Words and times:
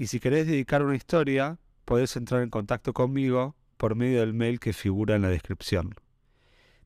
y 0.00 0.06
si 0.06 0.18
querés 0.18 0.46
dedicar 0.46 0.82
una 0.82 0.96
historia, 0.96 1.58
podés 1.84 2.16
entrar 2.16 2.40
en 2.40 2.48
contacto 2.48 2.94
conmigo 2.94 3.54
por 3.76 3.96
medio 3.96 4.20
del 4.20 4.32
mail 4.32 4.58
que 4.58 4.72
figura 4.72 5.14
en 5.14 5.20
la 5.20 5.28
descripción. 5.28 5.94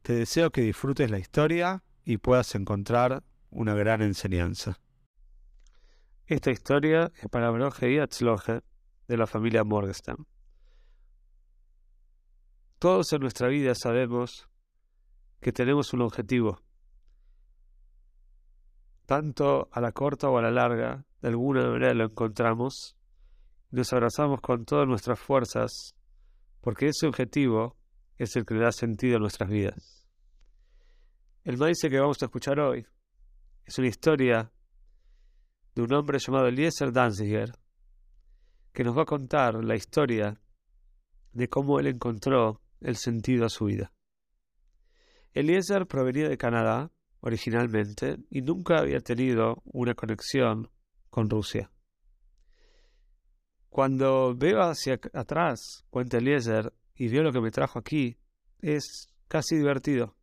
Te 0.02 0.14
deseo 0.14 0.50
que 0.50 0.62
disfrutes 0.62 1.12
la 1.12 1.20
historia 1.20 1.84
y 2.04 2.16
puedas 2.16 2.56
encontrar 2.56 3.22
una 3.50 3.74
gran 3.74 4.02
enseñanza. 4.02 4.80
Esta 6.26 6.50
historia 6.50 7.12
es 7.22 7.28
para 7.28 7.50
Broje 7.50 7.92
y 7.92 7.98
Atzloje 8.00 8.62
de 9.06 9.16
la 9.16 9.28
familia 9.28 9.62
Morgenstern. 9.62 10.26
Todos 12.80 13.12
en 13.12 13.20
nuestra 13.20 13.46
vida 13.46 13.76
sabemos 13.76 14.48
que 15.40 15.52
tenemos 15.52 15.92
un 15.92 16.00
objetivo. 16.00 16.60
Tanto 19.06 19.68
a 19.70 19.80
la 19.80 19.92
corta 19.92 20.28
o 20.30 20.38
a 20.38 20.42
la 20.42 20.50
larga, 20.50 21.04
de 21.22 21.28
alguna 21.28 21.70
manera 21.70 21.94
lo 21.94 22.06
encontramos 22.06 22.96
nos 23.74 23.92
abrazamos 23.92 24.40
con 24.40 24.64
todas 24.64 24.86
nuestras 24.86 25.18
fuerzas, 25.18 25.94
porque 26.60 26.88
ese 26.88 27.06
objetivo 27.06 27.76
es 28.16 28.36
el 28.36 28.46
que 28.46 28.54
le 28.54 28.60
da 28.60 28.72
sentido 28.72 29.16
a 29.16 29.20
nuestras 29.20 29.50
vidas. 29.50 30.06
El 31.42 31.58
maíz 31.58 31.78
que 31.80 31.98
vamos 31.98 32.22
a 32.22 32.26
escuchar 32.26 32.60
hoy 32.60 32.86
es 33.64 33.78
una 33.78 33.88
historia 33.88 34.52
de 35.74 35.82
un 35.82 35.92
hombre 35.92 36.18
llamado 36.18 36.46
Eliezer 36.46 36.92
Danziger, 36.92 37.52
que 38.72 38.84
nos 38.84 38.96
va 38.96 39.02
a 39.02 39.06
contar 39.06 39.62
la 39.64 39.74
historia 39.74 40.40
de 41.32 41.48
cómo 41.48 41.80
él 41.80 41.88
encontró 41.88 42.62
el 42.80 42.96
sentido 42.96 43.44
a 43.44 43.48
su 43.48 43.66
vida. 43.66 43.92
Eliezer 45.32 45.86
provenía 45.86 46.28
de 46.28 46.38
Canadá 46.38 46.92
originalmente 47.20 48.18
y 48.30 48.42
nunca 48.42 48.78
había 48.78 49.00
tenido 49.00 49.62
una 49.64 49.94
conexión 49.94 50.70
con 51.10 51.28
Rusia. 51.28 51.73
Cuando 53.74 54.36
veo 54.36 54.62
hacia 54.62 55.00
atrás, 55.14 55.84
cuenta 55.90 56.18
Eliezer, 56.18 56.72
y 56.94 57.08
veo 57.08 57.24
lo 57.24 57.32
que 57.32 57.40
me 57.40 57.50
trajo 57.50 57.80
aquí, 57.80 58.16
es 58.60 59.08
casi 59.26 59.56
divertido. 59.56 60.16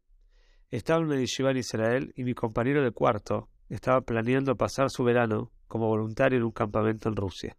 Estaba 0.69 1.02
en 1.02 1.08
una 1.08 1.19
yeshiva 1.19 1.52
en 1.52 1.58
Israel 1.58 2.13
y 2.16 2.23
mi 2.23 2.33
compañero 2.33 2.81
de 2.81 2.91
cuarto 2.91 3.49
estaba 3.67 3.99
planeando 3.99 4.55
pasar 4.55 4.89
su 4.89 5.03
verano 5.03 5.52
como 5.67 5.89
voluntario 5.89 6.38
en 6.38 6.45
un 6.45 6.53
campamento 6.53 7.09
en 7.09 7.17
Rusia. 7.17 7.58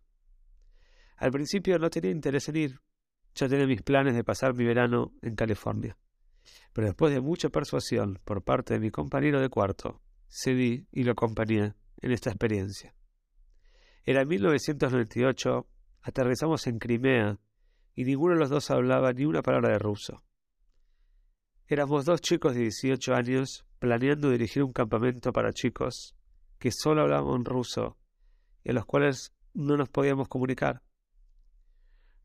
Al 1.18 1.30
principio 1.30 1.78
no 1.78 1.90
tenía 1.90 2.10
interés 2.10 2.48
en 2.48 2.56
ir. 2.56 2.80
Yo 3.34 3.46
tenía 3.50 3.66
mis 3.66 3.82
planes 3.82 4.14
de 4.14 4.24
pasar 4.24 4.54
mi 4.54 4.64
verano 4.64 5.12
en 5.20 5.34
California. 5.34 5.98
Pero 6.72 6.86
después 6.86 7.12
de 7.12 7.20
mucha 7.20 7.50
persuasión 7.50 8.18
por 8.24 8.42
parte 8.42 8.72
de 8.72 8.80
mi 8.80 8.90
compañero 8.90 9.42
de 9.42 9.50
cuarto, 9.50 10.00
cedí 10.26 10.86
y 10.90 11.04
lo 11.04 11.12
acompañé 11.12 11.74
en 12.00 12.12
esta 12.12 12.30
experiencia. 12.30 12.94
Era 14.06 14.24
1998 14.24 15.66
Aterrizamos 16.02 16.66
en 16.66 16.78
Crimea 16.78 17.38
y 17.94 18.04
ninguno 18.04 18.34
de 18.34 18.40
los 18.40 18.50
dos 18.50 18.70
hablaba 18.70 19.12
ni 19.12 19.24
una 19.24 19.42
palabra 19.42 19.70
de 19.70 19.78
ruso. 19.78 20.24
Éramos 21.66 22.04
dos 22.04 22.20
chicos 22.20 22.54
de 22.54 22.62
18 22.62 23.14
años 23.14 23.64
planeando 23.78 24.30
dirigir 24.30 24.62
un 24.62 24.72
campamento 24.72 25.32
para 25.32 25.52
chicos 25.52 26.14
que 26.58 26.70
solo 26.70 27.02
hablaban 27.02 27.44
ruso 27.44 27.98
y 28.64 28.70
a 28.70 28.72
los 28.74 28.84
cuales 28.84 29.32
no 29.54 29.76
nos 29.76 29.88
podíamos 29.88 30.28
comunicar. 30.28 30.82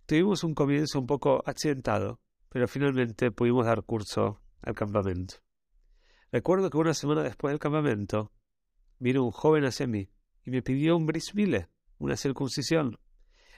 Tuvimos 0.05 0.43
un 0.43 0.53
comienzo 0.53 0.99
un 0.99 1.07
poco 1.07 1.43
accidentado, 1.45 2.19
pero 2.49 2.67
finalmente 2.67 3.31
pudimos 3.31 3.65
dar 3.65 3.83
curso 3.83 4.41
al 4.61 4.73
campamento. 4.73 5.35
Recuerdo 6.31 6.69
que 6.69 6.77
una 6.77 6.93
semana 6.93 7.23
después 7.23 7.51
del 7.51 7.59
campamento 7.59 8.31
vino 8.99 9.23
un 9.23 9.31
joven 9.31 9.65
hacia 9.65 9.87
mí 9.87 10.09
y 10.45 10.51
me 10.51 10.61
pidió 10.61 10.95
un 10.95 11.05
bris 11.05 11.33
una 11.99 12.15
circuncisión. 12.15 12.99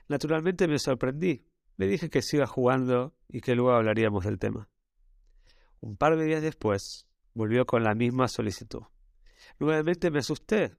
Naturalmente 0.09 0.68
me 0.68 0.80
sorprendí. 0.80 1.46
Le 1.78 1.88
dije 1.88 2.09
que 2.09 2.22
siga 2.22 2.46
jugando 2.46 3.16
y 3.30 3.40
que 3.40 3.56
luego 3.56 3.72
hablaríamos 3.72 4.25
del 4.25 4.40
tema. 4.40 4.68
Un 5.80 5.96
par 5.96 6.18
de 6.18 6.25
días 6.25 6.42
después, 6.42 7.08
volvió 7.34 7.66
con 7.66 7.84
la 7.84 7.94
misma 7.96 8.28
solicitud. 8.28 8.81
Nuevamente 9.59 10.12
me 10.12 10.20
asusté. 10.20 10.75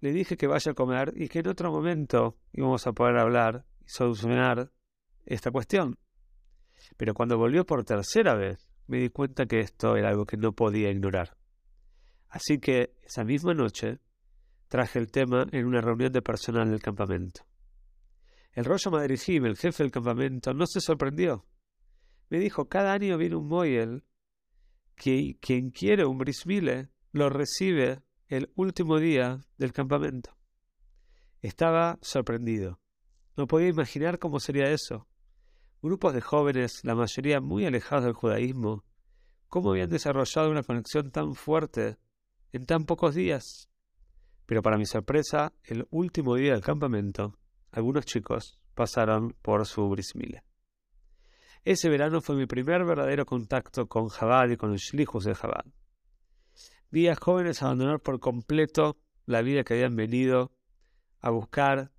Le 0.00 0.12
dije 0.12 0.36
que 0.36 0.46
vaya 0.46 0.72
a 0.72 0.74
comer 0.74 1.12
y 1.16 1.28
que 1.28 1.40
en 1.40 1.48
otro 1.48 1.70
momento 1.70 2.38
íbamos 2.52 2.86
a 2.86 2.92
poder 2.92 3.18
hablar 3.18 3.66
y 3.80 3.88
solucionar 3.88 4.72
esta 5.26 5.50
cuestión. 5.50 5.98
Pero 6.96 7.12
cuando 7.12 7.36
volvió 7.36 7.66
por 7.66 7.84
tercera 7.84 8.34
vez, 8.34 8.70
me 8.86 8.98
di 8.98 9.08
cuenta 9.10 9.46
que 9.46 9.60
esto 9.60 9.96
era 9.96 10.10
algo 10.10 10.26
que 10.26 10.36
no 10.36 10.52
podía 10.52 10.90
ignorar. 10.90 11.36
Así 12.28 12.58
que 12.58 12.94
esa 13.02 13.24
misma 13.24 13.52
noche 13.52 13.98
traje 14.68 14.98
el 14.98 15.10
tema 15.10 15.46
en 15.52 15.66
una 15.66 15.80
reunión 15.80 16.12
de 16.12 16.22
personal 16.22 16.70
del 16.70 16.80
campamento. 16.80 17.44
El 18.54 18.64
rollo 18.64 18.90
Madrigim, 18.92 19.46
el 19.46 19.56
jefe 19.56 19.82
del 19.82 19.92
campamento, 19.92 20.54
no 20.54 20.66
se 20.66 20.80
sorprendió. 20.80 21.44
Me 22.30 22.38
dijo, 22.38 22.68
cada 22.68 22.92
año 22.92 23.18
viene 23.18 23.36
un 23.36 23.48
Moyel, 23.48 24.04
que 24.94 25.36
quien 25.40 25.70
quiere 25.70 26.04
un 26.04 26.18
brismile 26.18 26.88
lo 27.12 27.28
recibe 27.28 28.02
el 28.28 28.52
último 28.54 28.98
día 28.98 29.44
del 29.58 29.72
campamento. 29.72 30.36
Estaba 31.42 31.98
sorprendido. 32.00 32.80
No 33.36 33.46
podía 33.46 33.68
imaginar 33.68 34.18
cómo 34.18 34.38
sería 34.38 34.70
eso. 34.70 35.08
Grupos 35.82 36.14
de 36.14 36.20
jóvenes, 36.20 36.80
la 36.84 36.94
mayoría 36.94 37.40
muy 37.40 37.66
alejados 37.66 38.04
del 38.04 38.14
judaísmo, 38.14 38.84
cómo 39.48 39.70
habían 39.70 39.90
desarrollado 39.90 40.50
una 40.50 40.62
conexión 40.62 41.10
tan 41.10 41.34
fuerte 41.34 41.98
en 42.52 42.66
tan 42.66 42.84
pocos 42.86 43.14
días. 43.14 43.68
Pero 44.46 44.62
para 44.62 44.78
mi 44.78 44.86
sorpresa, 44.86 45.52
el 45.64 45.86
último 45.90 46.36
día 46.36 46.52
del 46.52 46.62
campamento, 46.62 47.36
algunos 47.74 48.06
chicos 48.06 48.60
pasaron 48.74 49.34
por 49.42 49.66
su 49.66 49.88
brismile. 49.88 50.44
Ese 51.64 51.88
verano 51.88 52.20
fue 52.20 52.36
mi 52.36 52.46
primer 52.46 52.84
verdadero 52.84 53.26
contacto 53.26 53.88
con 53.88 54.08
Jabal 54.08 54.52
y 54.52 54.56
con 54.56 54.70
los 54.70 54.80
shlichus 54.80 55.24
de 55.24 55.34
Jabal. 55.34 55.72
Vi 56.90 57.08
a 57.08 57.16
jóvenes 57.16 57.62
abandonar 57.62 58.00
por 58.00 58.20
completo 58.20 58.96
la 59.26 59.42
vida 59.42 59.64
que 59.64 59.74
habían 59.74 59.96
venido 59.96 60.52
a 61.20 61.30
buscar, 61.30 61.90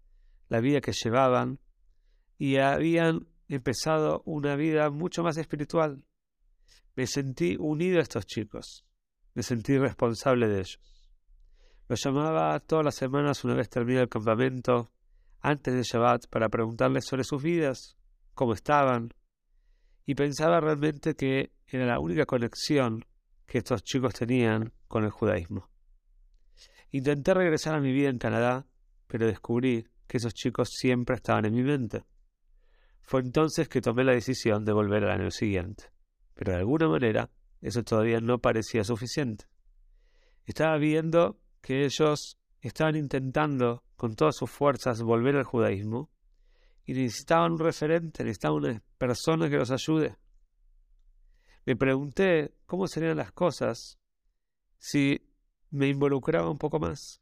la 0.47 0.61
vida 0.61 0.79
que 0.79 0.93
llevaban, 0.93 1.59
y 2.37 2.57
habían 2.57 3.27
empezado 3.49 4.21
una 4.25 4.55
vida 4.55 4.89
mucho 4.91 5.23
más 5.23 5.35
espiritual. 5.35 6.05
Me 6.95 7.05
sentí 7.05 7.57
unido 7.59 7.99
a 7.99 8.03
estos 8.03 8.25
chicos, 8.25 8.85
me 9.33 9.43
sentí 9.43 9.77
responsable 9.77 10.47
de 10.47 10.59
ellos. 10.59 10.79
Los 11.89 12.01
llamaba 12.01 12.57
todas 12.61 12.85
las 12.85 12.95
semanas 12.95 13.43
una 13.43 13.55
vez 13.55 13.69
terminado 13.69 14.03
el 14.03 14.09
campamento 14.09 14.94
antes 15.45 15.75
de 15.75 15.83
Shabbat 15.83 16.25
para 16.27 16.49
preguntarles 16.49 17.05
sobre 17.05 17.23
sus 17.23 17.43
vidas, 17.43 17.95
cómo 18.33 18.53
estaban, 18.53 19.13
y 20.03 20.15
pensaba 20.15 20.59
realmente 20.59 21.13
que 21.13 21.51
era 21.67 21.85
la 21.85 21.99
única 21.99 22.25
conexión 22.25 23.05
que 23.45 23.59
estos 23.59 23.83
chicos 23.83 24.15
tenían 24.15 24.73
con 24.87 25.03
el 25.03 25.11
judaísmo. 25.11 25.69
Intenté 26.89 27.35
regresar 27.35 27.75
a 27.75 27.79
mi 27.79 27.91
vida 27.91 28.09
en 28.09 28.17
Canadá, 28.17 28.65
pero 29.05 29.27
descubrí 29.27 29.87
que 30.07 30.17
esos 30.17 30.33
chicos 30.33 30.69
siempre 30.71 31.15
estaban 31.15 31.45
en 31.45 31.53
mi 31.53 31.61
mente. 31.61 32.05
Fue 33.03 33.21
entonces 33.21 33.69
que 33.69 33.81
tomé 33.81 34.03
la 34.03 34.13
decisión 34.13 34.65
de 34.65 34.73
volver 34.73 35.03
al 35.03 35.21
año 35.21 35.29
siguiente, 35.29 35.91
pero 36.33 36.53
de 36.53 36.59
alguna 36.59 36.87
manera 36.87 37.29
eso 37.61 37.83
todavía 37.83 38.19
no 38.19 38.39
parecía 38.39 38.83
suficiente. 38.83 39.45
Estaba 40.43 40.77
viendo 40.77 41.39
que 41.61 41.85
ellos 41.85 42.39
estaban 42.61 42.95
intentando 42.95 43.84
con 43.95 44.15
todas 44.15 44.35
sus 44.35 44.49
fuerzas 44.49 45.01
volver 45.01 45.35
al 45.35 45.43
judaísmo 45.43 46.09
y 46.85 46.93
necesitaban 46.93 47.53
un 47.53 47.59
referente, 47.59 48.23
necesitaban 48.23 48.57
una 48.57 48.83
persona 48.97 49.49
que 49.49 49.57
los 49.57 49.71
ayude. 49.71 50.17
Me 51.65 51.75
pregunté 51.75 52.53
cómo 52.65 52.87
serían 52.87 53.17
las 53.17 53.31
cosas 53.31 53.99
si 54.77 55.19
me 55.71 55.87
involucraba 55.87 56.49
un 56.49 56.57
poco 56.57 56.79
más. 56.79 57.21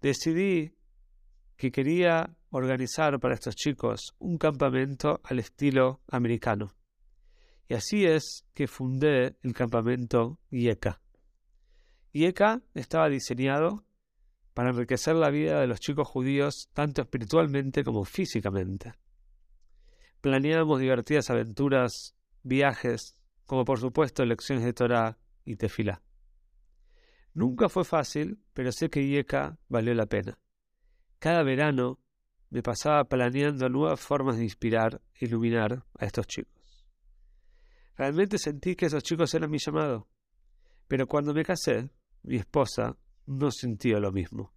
Decidí 0.00 0.76
que 1.56 1.72
quería 1.72 2.36
organizar 2.50 3.18
para 3.18 3.34
estos 3.34 3.56
chicos 3.56 4.14
un 4.18 4.38
campamento 4.38 5.20
al 5.24 5.40
estilo 5.40 6.02
americano. 6.08 6.76
Y 7.68 7.74
así 7.74 8.04
es 8.04 8.46
que 8.54 8.68
fundé 8.68 9.36
el 9.42 9.54
campamento 9.54 10.38
IECA. 10.50 11.00
IECA 12.12 12.62
estaba 12.74 13.08
diseñado 13.08 13.84
para 14.54 14.70
enriquecer 14.70 15.16
la 15.16 15.30
vida 15.30 15.60
de 15.60 15.66
los 15.66 15.80
chicos 15.80 16.08
judíos 16.08 16.70
tanto 16.72 17.02
espiritualmente 17.02 17.84
como 17.84 18.04
físicamente. 18.04 18.94
Planeábamos 20.20 20.80
divertidas 20.80 21.28
aventuras, 21.28 22.14
viajes, 22.42 23.16
como 23.46 23.64
por 23.64 23.80
supuesto 23.80 24.24
lecciones 24.24 24.64
de 24.64 24.72
Torah 24.72 25.18
y 25.44 25.56
tefilá. 25.56 26.02
Nunca 27.34 27.68
fue 27.68 27.84
fácil, 27.84 28.38
pero 28.54 28.70
sé 28.70 28.88
que 28.88 29.02
IECA 29.02 29.58
valió 29.68 29.92
la 29.92 30.06
pena. 30.06 30.38
Cada 31.18 31.42
verano 31.42 32.00
me 32.48 32.62
pasaba 32.62 33.04
planeando 33.04 33.68
nuevas 33.68 34.00
formas 34.00 34.36
de 34.36 34.44
inspirar 34.44 35.02
e 35.14 35.24
iluminar 35.24 35.84
a 35.98 36.06
estos 36.06 36.28
chicos. 36.28 36.86
Realmente 37.96 38.38
sentí 38.38 38.76
que 38.76 38.86
esos 38.86 39.02
chicos 39.02 39.34
eran 39.34 39.50
mi 39.50 39.58
llamado. 39.58 40.08
Pero 40.86 41.08
cuando 41.08 41.34
me 41.34 41.44
casé, 41.44 41.90
mi 42.22 42.36
esposa 42.36 42.96
no 43.26 43.50
sintió 43.50 44.00
lo 44.00 44.12
mismo. 44.12 44.52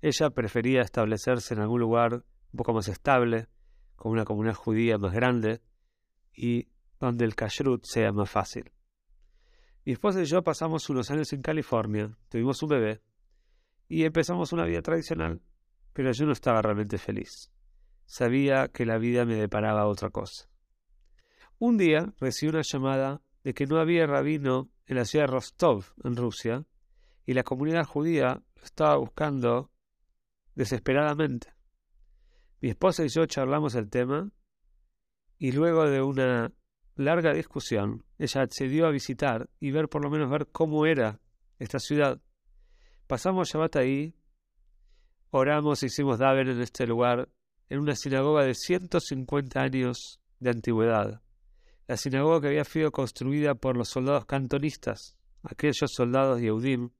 Ella 0.00 0.30
prefería 0.30 0.82
establecerse 0.82 1.54
en 1.54 1.60
algún 1.60 1.80
lugar 1.80 2.24
un 2.52 2.56
poco 2.56 2.72
más 2.72 2.88
estable, 2.88 3.48
con 3.96 4.12
una 4.12 4.24
comunidad 4.24 4.54
judía 4.54 4.98
más 4.98 5.12
grande 5.12 5.60
y 6.34 6.68
donde 7.00 7.24
el 7.24 7.34
kashrut 7.34 7.84
sea 7.84 8.12
más 8.12 8.30
fácil. 8.30 8.72
Mi 9.84 9.92
esposa 9.92 10.20
y 10.20 10.24
yo 10.26 10.42
pasamos 10.42 10.88
unos 10.90 11.10
años 11.10 11.32
en 11.32 11.42
California, 11.42 12.16
tuvimos 12.28 12.62
un 12.62 12.68
bebé 12.68 13.02
y 13.88 14.04
empezamos 14.04 14.52
una 14.52 14.64
vida 14.64 14.82
tradicional, 14.82 15.40
pero 15.92 16.12
yo 16.12 16.26
no 16.26 16.32
estaba 16.32 16.60
realmente 16.60 16.98
feliz. 16.98 17.50
Sabía 18.04 18.68
que 18.68 18.86
la 18.86 18.98
vida 18.98 19.24
me 19.24 19.34
deparaba 19.34 19.86
otra 19.86 20.10
cosa. 20.10 20.48
Un 21.58 21.78
día 21.78 22.12
recibí 22.20 22.50
una 22.50 22.62
llamada 22.62 23.22
de 23.44 23.54
que 23.54 23.66
no 23.66 23.78
había 23.78 24.06
rabino 24.06 24.70
en 24.86 24.96
la 24.96 25.04
ciudad 25.04 25.26
de 25.26 25.32
Rostov, 25.32 25.84
en 26.04 26.16
Rusia, 26.16 26.64
y 27.26 27.34
la 27.34 27.42
comunidad 27.42 27.84
judía 27.84 28.40
lo 28.54 28.62
estaba 28.62 28.96
buscando 28.96 29.70
desesperadamente. 30.54 31.52
Mi 32.60 32.70
esposa 32.70 33.04
y 33.04 33.08
yo 33.08 33.26
charlamos 33.26 33.74
el 33.74 33.90
tema 33.90 34.30
y 35.38 35.52
luego 35.52 35.90
de 35.90 36.00
una 36.00 36.52
larga 36.94 37.34
discusión, 37.34 38.04
ella 38.16 38.42
accedió 38.42 38.86
a 38.86 38.90
visitar 38.90 39.50
y 39.60 39.72
ver 39.72 39.88
por 39.88 40.02
lo 40.02 40.10
menos 40.10 40.30
ver 40.30 40.46
cómo 40.46 40.86
era 40.86 41.20
esta 41.58 41.78
ciudad. 41.78 42.22
Pasamos 43.06 43.50
Shabbat 43.50 43.76
ahí, 43.76 44.14
oramos 45.30 45.82
e 45.82 45.86
hicimos 45.86 46.18
Daven 46.18 46.48
en 46.48 46.62
este 46.62 46.86
lugar, 46.86 47.28
en 47.68 47.80
una 47.80 47.96
sinagoga 47.96 48.44
de 48.44 48.54
150 48.54 49.60
años 49.60 50.20
de 50.38 50.50
antigüedad. 50.50 51.22
La 51.88 51.96
sinagoga 51.96 52.40
que 52.40 52.46
había 52.48 52.64
sido 52.64 52.90
construida 52.92 53.54
por 53.54 53.76
los 53.76 53.88
soldados 53.88 54.26
cantonistas, 54.26 55.16
aquellos 55.42 55.92
soldados 55.92 56.40
Yehudim 56.40 56.90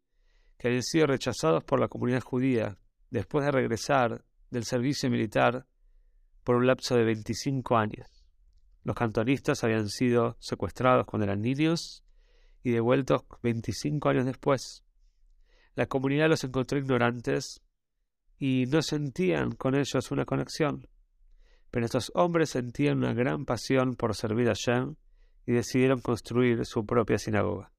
que 0.58 0.68
habían 0.68 0.82
sido 0.82 1.06
rechazados 1.06 1.64
por 1.64 1.80
la 1.80 1.88
comunidad 1.88 2.22
judía 2.22 2.78
después 3.10 3.44
de 3.44 3.52
regresar 3.52 4.24
del 4.50 4.64
servicio 4.64 5.10
militar 5.10 5.66
por 6.44 6.56
un 6.56 6.66
lapso 6.66 6.96
de 6.96 7.04
25 7.04 7.76
años. 7.76 8.24
Los 8.84 8.94
cantonistas 8.94 9.64
habían 9.64 9.88
sido 9.88 10.36
secuestrados 10.38 11.06
cuando 11.06 11.24
eran 11.24 11.42
niños 11.42 12.04
y 12.62 12.70
devueltos 12.70 13.22
25 13.42 14.08
años 14.08 14.26
después. 14.26 14.84
La 15.74 15.86
comunidad 15.86 16.28
los 16.28 16.44
encontró 16.44 16.78
ignorantes 16.78 17.62
y 18.38 18.66
no 18.66 18.82
sentían 18.82 19.52
con 19.52 19.74
ellos 19.74 20.10
una 20.10 20.24
conexión. 20.24 20.88
Pero 21.70 21.84
estos 21.84 22.12
hombres 22.14 22.50
sentían 22.50 22.98
una 22.98 23.12
gran 23.12 23.44
pasión 23.44 23.96
por 23.96 24.14
servir 24.14 24.48
a 24.48 24.54
Shem 24.54 24.94
y 25.46 25.52
decidieron 25.52 26.00
construir 26.00 26.64
su 26.64 26.86
propia 26.86 27.18
sinagoga. 27.18 27.72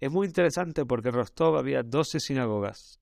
Es 0.00 0.10
muy 0.10 0.26
interesante 0.26 0.84
porque 0.84 1.08
en 1.08 1.14
Rostov 1.14 1.56
había 1.56 1.82
doce 1.82 2.20
sinagogas. 2.20 3.00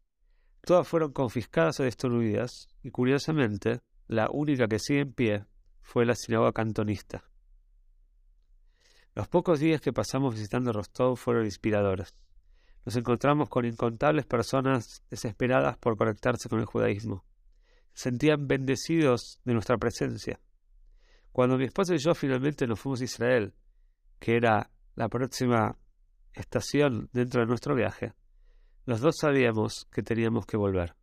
Todas 0.63 0.89
fueron 0.89 1.13
confiscadas 1.13 1.81
o 1.81 1.85
destruidas, 1.85 2.69
y 2.83 2.91
curiosamente, 2.91 3.81
la 4.07 4.29
única 4.31 4.67
que 4.67 4.79
sigue 4.79 5.01
en 5.01 5.13
pie 5.13 5.47
fue 5.83 6.07
la 6.07 6.15
sinagoga 6.15 6.53
cantonista. 6.53 7.25
Los 9.15 9.29
pocos 9.29 9.61
días 9.61 9.81
que 9.81 9.93
pasamos 9.93 10.35
visitando 10.35 10.73
Rostov 10.73 11.17
fueron 11.17 11.45
inspiradores. 11.45 12.15
Nos 12.85 12.97
encontramos 12.97 13.49
con 13.49 13.65
incontables 13.65 14.27
personas 14.27 15.03
desesperadas 15.11 15.77
por 15.79 15.97
conectarse 15.97 16.49
con 16.49 16.59
el 16.59 16.67
judaísmo. 16.67 17.25
Se 17.93 18.11
sentían 18.11 18.49
bendecidos 18.49 19.41
de 19.45 19.55
nuestra 19.55 19.79
presencia. 19.79 20.41
Cuando 21.31 21.57
mi 21.57 21.65
esposa 21.65 21.95
y 21.95 21.99
yo 21.99 22.15
finalmente 22.15 22.67
nos 22.67 22.81
fuimos 22.81 23.01
a 23.01 23.05
Israel, 23.05 23.55
que 24.19 24.37
era 24.37 24.71
la 24.97 25.09
próxima 25.09 25.79
estación 26.35 27.09
dentro 27.13 27.41
de 27.41 27.47
nuestro 27.47 27.75
viaje, 27.75 28.13
los 28.85 29.01
dos 29.01 29.17
sabíamos 29.19 29.87
que 29.91 30.03
teníamos 30.03 30.47
que 30.47 30.57
volver. 30.57 30.95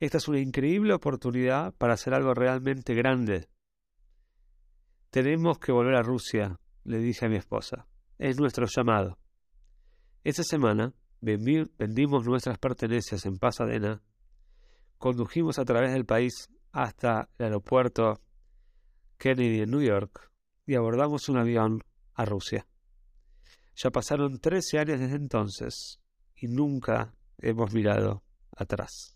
Esta 0.00 0.18
es 0.18 0.28
una 0.28 0.40
increíble 0.40 0.92
oportunidad 0.92 1.72
para 1.74 1.94
hacer 1.94 2.12
algo 2.14 2.34
realmente 2.34 2.94
grande 2.94 3.48
tenemos 5.14 5.60
que 5.60 5.70
volver 5.70 5.94
a 5.94 6.02
Rusia, 6.02 6.58
le 6.82 6.98
dije 6.98 7.26
a 7.26 7.28
mi 7.28 7.36
esposa. 7.36 7.86
Es 8.18 8.36
nuestro 8.36 8.66
llamado. 8.66 9.16
Esa 10.24 10.42
semana 10.42 10.92
vendimos 11.20 12.26
nuestras 12.26 12.58
pertenencias 12.58 13.24
en 13.24 13.38
Pasadena, 13.38 14.02
condujimos 14.98 15.60
a 15.60 15.64
través 15.64 15.92
del 15.92 16.04
país 16.04 16.50
hasta 16.72 17.28
el 17.38 17.44
aeropuerto 17.44 18.22
Kennedy 19.16 19.60
en 19.60 19.70
New 19.70 19.82
York 19.82 20.32
y 20.66 20.74
abordamos 20.74 21.28
un 21.28 21.36
avión 21.36 21.84
a 22.14 22.24
Rusia. 22.24 22.66
Ya 23.76 23.90
pasaron 23.90 24.38
13 24.38 24.78
años 24.78 25.00
desde 25.00 25.16
entonces 25.16 26.00
y 26.36 26.48
nunca 26.48 27.14
hemos 27.38 27.72
mirado 27.72 28.22
atrás. 28.56 29.13